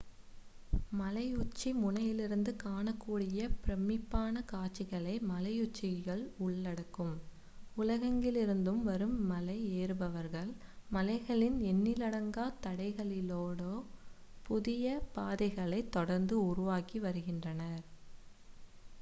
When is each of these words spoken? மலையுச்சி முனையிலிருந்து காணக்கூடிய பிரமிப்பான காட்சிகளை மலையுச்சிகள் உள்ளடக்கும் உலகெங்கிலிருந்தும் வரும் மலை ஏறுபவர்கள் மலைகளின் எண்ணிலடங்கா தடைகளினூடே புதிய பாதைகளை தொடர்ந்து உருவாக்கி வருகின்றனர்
மலையுச்சி 0.91 1.69
முனையிலிருந்து 1.79 2.51
காணக்கூடிய 2.61 3.41
பிரமிப்பான 3.59 4.41
காட்சிகளை 4.45 5.13
மலையுச்சிகள் 5.25 6.23
உள்ளடக்கும் 6.39 7.13
உலகெங்கிலிருந்தும் 7.77 8.81
வரும் 8.83 9.15
மலை 9.27 9.57
ஏறுபவர்கள் 9.75 10.51
மலைகளின் 10.91 11.59
எண்ணிலடங்கா 11.67 12.47
தடைகளினூடே 12.63 13.71
புதிய 14.45 14.85
பாதைகளை 15.13 15.81
தொடர்ந்து 15.91 16.37
உருவாக்கி 16.47 16.99
வருகின்றனர் 17.01 17.85